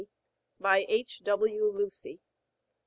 [0.59, 1.21] BY H.
[1.25, 1.65] W.
[1.73, 2.21] LUCY.